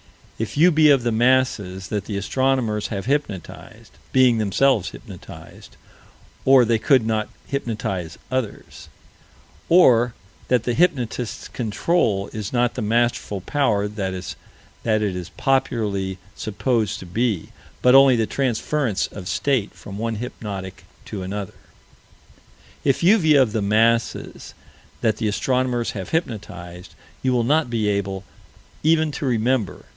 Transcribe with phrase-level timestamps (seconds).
[0.39, 5.77] If you be of the masses that the astronomers have hypnotized being themselves hypnotized,
[6.45, 8.89] or they could not hypnotize others
[9.69, 10.15] or
[10.47, 14.35] that the hypnotist's control is not the masterful power that it
[15.15, 17.49] is popularly supposed to be,
[17.83, 21.53] but only transference of state from one hypnotic to another
[22.83, 24.55] If you be of the masses
[25.01, 28.23] that the astronomers have hypnotized, you will not be able
[28.81, 29.85] even to remember.